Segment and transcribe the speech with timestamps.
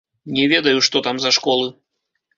[0.37, 1.71] Не ведаю, што там за школы.